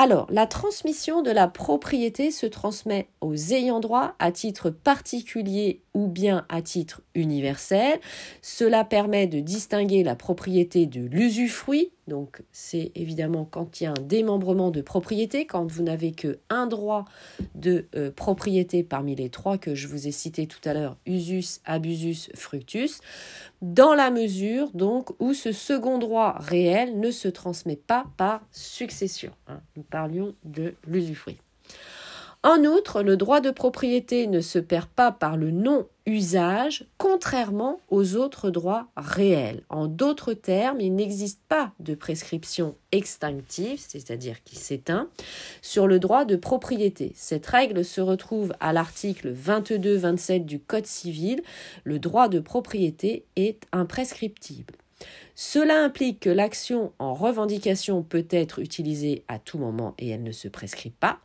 Alors, 0.00 0.28
la 0.30 0.46
transmission 0.46 1.22
de 1.22 1.32
la 1.32 1.48
propriété 1.48 2.30
se 2.30 2.46
transmet 2.46 3.08
aux 3.20 3.34
ayants 3.34 3.80
droit 3.80 4.14
à 4.20 4.30
titre 4.30 4.70
particulier 4.70 5.82
ou 5.92 6.06
bien 6.06 6.46
à 6.48 6.62
titre 6.62 7.02
universel. 7.16 7.98
Cela 8.40 8.84
permet 8.84 9.26
de 9.26 9.40
distinguer 9.40 10.04
la 10.04 10.14
propriété 10.14 10.86
de 10.86 11.00
l'usufruit. 11.00 11.90
Donc, 12.08 12.42
c'est 12.52 12.90
évidemment 12.94 13.46
quand 13.48 13.80
il 13.80 13.84
y 13.84 13.86
a 13.86 13.90
un 13.90 14.02
démembrement 14.02 14.70
de 14.70 14.80
propriété, 14.80 15.46
quand 15.46 15.70
vous 15.70 15.82
n'avez 15.82 16.12
que 16.12 16.38
un 16.50 16.66
droit 16.66 17.04
de 17.54 17.86
euh, 17.94 18.10
propriété 18.10 18.82
parmi 18.82 19.14
les 19.14 19.28
trois 19.28 19.58
que 19.58 19.74
je 19.74 19.86
vous 19.86 20.08
ai 20.08 20.10
cités 20.10 20.46
tout 20.46 20.66
à 20.66 20.74
l'heure, 20.74 20.96
usus, 21.06 21.60
abusus, 21.64 22.30
fructus, 22.34 23.00
dans 23.62 23.94
la 23.94 24.10
mesure 24.10 24.70
donc 24.72 25.10
où 25.20 25.34
ce 25.34 25.52
second 25.52 25.98
droit 25.98 26.36
réel 26.38 26.98
ne 26.98 27.10
se 27.10 27.28
transmet 27.28 27.76
pas 27.76 28.06
par 28.16 28.40
succession. 28.50 29.32
Hein. 29.46 29.60
Nous 29.76 29.82
parlions 29.82 30.34
de 30.44 30.74
l'usufruit. 30.86 31.38
En 32.44 32.64
outre, 32.64 33.02
le 33.02 33.16
droit 33.16 33.40
de 33.40 33.50
propriété 33.50 34.28
ne 34.28 34.40
se 34.40 34.58
perd 34.58 34.86
pas 34.86 35.10
par 35.10 35.36
le 35.36 35.50
non-usage, 36.08 36.84
contrairement 36.96 37.80
aux 37.90 38.16
autres 38.16 38.50
droits 38.50 38.88
réels. 38.96 39.62
En 39.68 39.86
d'autres 39.86 40.32
termes, 40.32 40.80
il 40.80 40.94
n'existe 40.94 41.40
pas 41.48 41.72
de 41.80 41.94
prescription 41.94 42.74
extinctive, 42.92 43.80
c'est-à-dire 43.86 44.42
qui 44.42 44.56
s'éteint, 44.56 45.08
sur 45.62 45.86
le 45.86 45.98
droit 45.98 46.24
de 46.24 46.36
propriété. 46.36 47.12
Cette 47.14 47.46
règle 47.46 47.84
se 47.84 48.00
retrouve 48.00 48.52
à 48.60 48.72
l'article 48.72 49.32
22-27 49.32 50.44
du 50.44 50.60
Code 50.60 50.86
civil. 50.86 51.42
Le 51.84 51.98
droit 51.98 52.28
de 52.28 52.40
propriété 52.40 53.24
est 53.36 53.64
imprescriptible. 53.72 54.74
Cela 55.36 55.84
implique 55.84 56.20
que 56.20 56.30
l'action 56.30 56.92
en 56.98 57.14
revendication 57.14 58.02
peut 58.02 58.26
être 58.30 58.58
utilisée 58.58 59.22
à 59.28 59.38
tout 59.38 59.58
moment 59.58 59.94
et 59.98 60.08
elle 60.08 60.24
ne 60.24 60.32
se 60.32 60.48
prescrit 60.48 60.90
pas. 60.90 61.20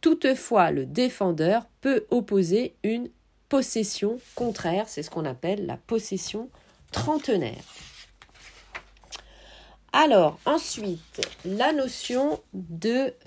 Toutefois, 0.00 0.70
le 0.70 0.86
défendeur 0.86 1.66
peut 1.80 2.04
opposer 2.10 2.76
une 2.84 3.08
possession 3.48 4.18
contraire, 4.34 4.88
c'est 4.88 5.02
ce 5.02 5.10
qu'on 5.10 5.24
appelle 5.24 5.66
la 5.66 5.76
possession 5.76 6.48
trentenaire. 6.92 7.62
Alors, 9.98 10.38
ensuite, 10.44 11.26
la 11.46 11.72
notion 11.72 12.38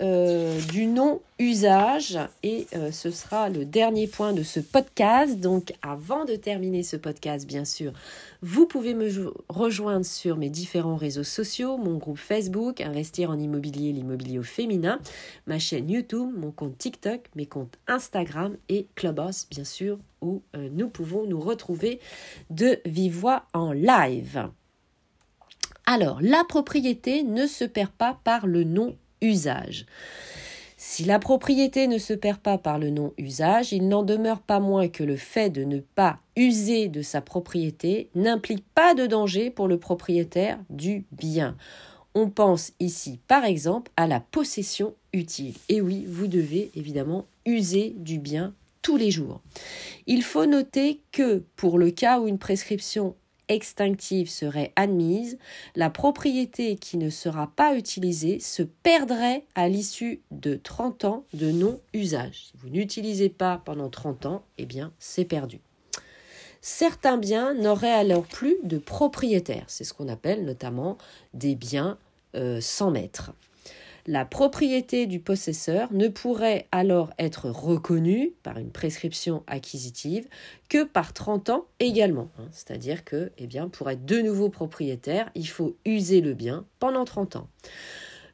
euh, 0.00 0.60
du 0.70 0.86
non-usage, 0.86 2.16
et 2.44 2.68
euh, 2.76 2.92
ce 2.92 3.10
sera 3.10 3.48
le 3.48 3.64
dernier 3.64 4.06
point 4.06 4.32
de 4.32 4.44
ce 4.44 4.60
podcast. 4.60 5.40
Donc, 5.40 5.72
avant 5.82 6.24
de 6.24 6.36
terminer 6.36 6.84
ce 6.84 6.96
podcast, 6.96 7.44
bien 7.44 7.64
sûr, 7.64 7.92
vous 8.40 8.66
pouvez 8.66 8.94
me 8.94 9.10
rejoindre 9.48 10.06
sur 10.06 10.36
mes 10.36 10.48
différents 10.48 10.94
réseaux 10.94 11.24
sociaux, 11.24 11.76
mon 11.76 11.96
groupe 11.96 12.18
Facebook, 12.18 12.80
Investir 12.80 13.30
en 13.30 13.38
immobilier, 13.40 13.92
l'immobilier 13.92 14.38
au 14.38 14.44
féminin, 14.44 15.00
ma 15.48 15.58
chaîne 15.58 15.90
YouTube, 15.90 16.30
mon 16.36 16.52
compte 16.52 16.78
TikTok, 16.78 17.22
mes 17.34 17.46
comptes 17.46 17.80
Instagram 17.88 18.56
et 18.68 18.86
Clubhouse, 18.94 19.48
bien 19.50 19.64
sûr, 19.64 19.98
où 20.22 20.40
euh, 20.54 20.68
nous 20.72 20.88
pouvons 20.88 21.26
nous 21.26 21.40
retrouver 21.40 21.98
de 22.48 22.78
vive 22.86 23.18
voix 23.18 23.46
en 23.54 23.72
live. 23.72 24.48
Alors, 25.86 26.18
la 26.20 26.44
propriété 26.44 27.22
ne 27.22 27.46
se 27.46 27.64
perd 27.64 27.90
pas 27.90 28.18
par 28.24 28.46
le 28.46 28.64
non-usage. 28.64 29.86
Si 30.82 31.04
la 31.04 31.18
propriété 31.18 31.88
ne 31.88 31.98
se 31.98 32.14
perd 32.14 32.38
pas 32.38 32.56
par 32.56 32.78
le 32.78 32.88
non-usage, 32.88 33.72
il 33.72 33.88
n'en 33.88 34.02
demeure 34.02 34.40
pas 34.40 34.60
moins 34.60 34.88
que 34.88 35.04
le 35.04 35.16
fait 35.16 35.50
de 35.50 35.62
ne 35.62 35.80
pas 35.80 36.20
user 36.36 36.88
de 36.88 37.02
sa 37.02 37.20
propriété 37.20 38.08
n'implique 38.14 38.64
pas 38.74 38.94
de 38.94 39.06
danger 39.06 39.50
pour 39.50 39.68
le 39.68 39.78
propriétaire 39.78 40.58
du 40.70 41.04
bien. 41.12 41.54
On 42.14 42.30
pense 42.30 42.72
ici 42.80 43.20
par 43.28 43.44
exemple 43.44 43.92
à 43.98 44.06
la 44.06 44.20
possession 44.20 44.94
utile. 45.12 45.54
Et 45.68 45.82
oui, 45.82 46.06
vous 46.08 46.28
devez 46.28 46.70
évidemment 46.74 47.26
user 47.44 47.94
du 47.98 48.18
bien 48.18 48.54
tous 48.80 48.96
les 48.96 49.10
jours. 49.10 49.42
Il 50.06 50.22
faut 50.22 50.46
noter 50.46 51.02
que 51.12 51.44
pour 51.56 51.78
le 51.78 51.90
cas 51.90 52.20
où 52.20 52.26
une 52.26 52.38
prescription 52.38 53.14
extinctive 53.50 54.30
serait 54.30 54.72
admise, 54.76 55.36
la 55.76 55.90
propriété 55.90 56.76
qui 56.76 56.96
ne 56.96 57.10
sera 57.10 57.48
pas 57.54 57.76
utilisée 57.76 58.40
se 58.40 58.62
perdrait 58.62 59.44
à 59.54 59.68
l'issue 59.68 60.22
de 60.30 60.54
30 60.54 61.04
ans 61.04 61.24
de 61.34 61.50
non-usage. 61.50 62.46
Si 62.46 62.52
vous 62.56 62.70
n'utilisez 62.70 63.28
pas 63.28 63.60
pendant 63.64 63.90
30 63.90 64.26
ans, 64.26 64.42
eh 64.56 64.64
bien 64.64 64.92
c'est 64.98 65.24
perdu. 65.24 65.60
Certains 66.62 67.16
biens 67.18 67.54
n'auraient 67.54 67.90
alors 67.90 68.24
plus 68.24 68.56
de 68.62 68.78
propriétaire. 68.78 69.64
C'est 69.66 69.84
ce 69.84 69.94
qu'on 69.94 70.08
appelle 70.08 70.44
notamment 70.44 70.98
des 71.34 71.54
biens 71.54 71.98
euh, 72.36 72.60
sans 72.60 72.90
maître 72.90 73.32
la 74.06 74.24
propriété 74.24 75.06
du 75.06 75.20
possesseur 75.20 75.92
ne 75.92 76.08
pourrait 76.08 76.66
alors 76.72 77.12
être 77.18 77.50
reconnue 77.50 78.32
par 78.42 78.58
une 78.58 78.70
prescription 78.70 79.42
acquisitive 79.46 80.26
que 80.68 80.84
par 80.84 81.12
30 81.12 81.50
ans 81.50 81.66
également. 81.78 82.30
Hein. 82.38 82.48
C'est-à-dire 82.52 83.04
que, 83.04 83.32
eh 83.38 83.46
bien, 83.46 83.68
pour 83.68 83.90
être 83.90 84.04
de 84.04 84.20
nouveau 84.20 84.48
propriétaire, 84.48 85.30
il 85.34 85.48
faut 85.48 85.76
user 85.84 86.20
le 86.20 86.34
bien 86.34 86.64
pendant 86.78 87.04
30 87.04 87.36
ans. 87.36 87.48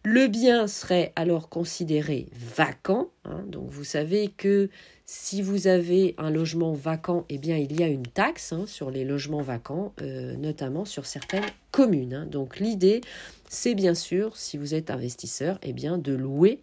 Le 0.08 0.28
bien 0.28 0.68
serait 0.68 1.12
alors 1.16 1.48
considéré 1.48 2.28
vacant. 2.32 3.08
Hein. 3.24 3.42
donc 3.48 3.70
vous 3.70 3.82
savez 3.82 4.28
que 4.28 4.70
si 5.04 5.40
vous 5.40 5.66
avez 5.66 6.14
un 6.18 6.30
logement 6.30 6.72
vacant, 6.72 7.24
eh 7.28 7.38
bien 7.38 7.56
il 7.56 7.78
y 7.78 7.82
a 7.82 7.88
une 7.88 8.06
taxe 8.06 8.52
hein, 8.52 8.66
sur 8.66 8.90
les 8.90 9.04
logements 9.04 9.42
vacants, 9.42 9.94
euh, 10.02 10.36
notamment 10.36 10.84
sur 10.84 11.06
certaines 11.06 11.46
communes. 11.70 12.26
Donc 12.30 12.58
l'idée, 12.58 13.00
c'est 13.48 13.74
bien 13.74 13.94
sûr, 13.94 14.36
si 14.36 14.56
vous 14.56 14.74
êtes 14.74 14.90
investisseur, 14.90 15.58
eh 15.62 15.72
bien, 15.72 15.98
de 15.98 16.12
louer 16.12 16.60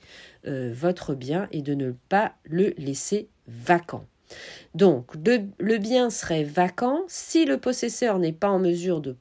euh, 0.47 0.71
votre 0.73 1.15
bien 1.15 1.47
et 1.51 1.61
de 1.61 1.73
ne 1.73 1.91
pas 2.09 2.33
le 2.43 2.73
laisser 2.77 3.29
vacant. 3.47 4.05
Donc, 4.73 5.11
le 5.15 5.77
bien 5.77 6.09
serait 6.09 6.43
vacant 6.43 7.03
si 7.07 7.45
le 7.45 7.57
possesseur 7.57 8.19
n'est 8.19 8.33
pas 8.33 8.49
en 8.49 8.59
mesure 8.59 9.01
de 9.01 9.15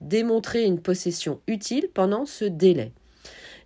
démontrer 0.00 0.64
une 0.64 0.80
possession 0.80 1.40
utile 1.46 1.88
pendant 1.92 2.26
ce 2.26 2.44
délai. 2.44 2.92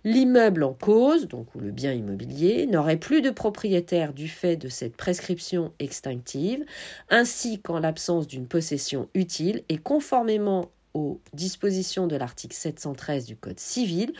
L'immeuble 0.05 0.63
en 0.63 0.73
cause, 0.73 1.27
donc 1.27 1.53
ou 1.55 1.59
le 1.59 1.71
bien 1.71 1.91
immobilier, 1.91 2.65
n'aurait 2.67 2.97
plus 2.97 3.21
de 3.21 3.29
propriétaire 3.29 4.13
du 4.13 4.29
fait 4.29 4.55
de 4.55 4.69
cette 4.69 4.95
prescription 4.95 5.73
extinctive, 5.79 6.63
ainsi 7.09 7.59
qu'en 7.59 7.79
l'absence 7.79 8.25
d'une 8.27 8.47
possession 8.47 9.09
utile 9.13 9.63
et 9.67 9.77
conformément 9.77 10.71
aux 10.93 11.21
dispositions 11.33 12.07
de 12.07 12.15
l'article 12.15 12.55
713 12.55 13.25
du 13.25 13.35
Code 13.35 13.59
civil, 13.59 14.13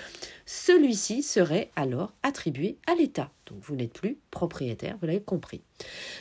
celui-ci 0.46 1.24
serait 1.24 1.72
alors 1.76 2.14
attribué 2.24 2.78
à 2.88 2.96
l'État. 2.96 3.32
Donc 3.46 3.60
vous 3.62 3.76
n'êtes 3.76 3.94
plus 3.94 4.18
propriétaire, 4.32 4.98
vous 5.02 5.08
l'avez 5.08 5.22
compris. 5.22 5.62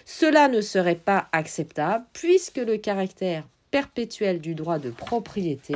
Cela 0.05 0.49
ne 0.49 0.61
serait 0.61 0.95
pas 0.95 1.29
acceptable 1.33 2.07
puisque 2.13 2.59
le 2.59 2.77
caractère 2.77 3.47
perpétuel 3.71 4.41
du 4.41 4.55
droit 4.55 4.79
de 4.79 4.91
propriété 4.91 5.75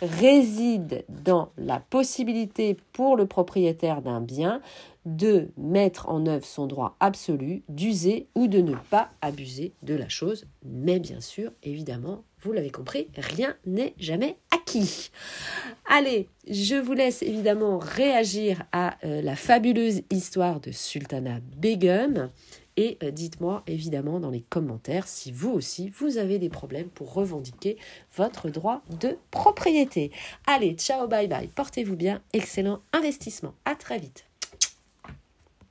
réside 0.00 1.04
dans 1.08 1.50
la 1.58 1.80
possibilité 1.80 2.76
pour 2.92 3.16
le 3.16 3.26
propriétaire 3.26 4.02
d'un 4.02 4.20
bien 4.20 4.60
de 5.04 5.50
mettre 5.56 6.08
en 6.08 6.26
œuvre 6.26 6.44
son 6.44 6.66
droit 6.66 6.96
absolu, 6.98 7.62
d'user 7.68 8.26
ou 8.34 8.48
de 8.48 8.60
ne 8.60 8.74
pas 8.90 9.10
abuser 9.20 9.72
de 9.82 9.94
la 9.94 10.08
chose. 10.08 10.46
Mais 10.64 10.98
bien 10.98 11.20
sûr, 11.20 11.52
évidemment, 11.62 12.24
vous 12.46 12.52
l'avez 12.52 12.70
compris, 12.70 13.08
rien 13.16 13.56
n'est 13.66 13.94
jamais 13.98 14.36
acquis. 14.52 15.10
Allez, 15.84 16.28
je 16.48 16.76
vous 16.76 16.92
laisse 16.92 17.22
évidemment 17.22 17.78
réagir 17.78 18.62
à 18.70 18.96
euh, 19.04 19.20
la 19.20 19.34
fabuleuse 19.34 20.02
histoire 20.10 20.60
de 20.60 20.70
Sultana 20.70 21.40
Begum. 21.56 22.30
Et 22.76 22.98
euh, 23.02 23.10
dites-moi 23.10 23.64
évidemment 23.66 24.20
dans 24.20 24.30
les 24.30 24.42
commentaires 24.42 25.08
si 25.08 25.32
vous 25.32 25.50
aussi 25.50 25.88
vous 25.88 26.18
avez 26.18 26.38
des 26.38 26.50
problèmes 26.50 26.88
pour 26.88 27.14
revendiquer 27.14 27.78
votre 28.14 28.48
droit 28.48 28.82
de 29.00 29.18
propriété. 29.30 30.12
Allez, 30.46 30.74
ciao, 30.74 31.08
bye 31.08 31.26
bye, 31.26 31.48
portez-vous 31.48 31.96
bien, 31.96 32.22
excellent 32.32 32.80
investissement. 32.92 33.54
À 33.64 33.74
très 33.74 33.98
vite. 33.98 34.25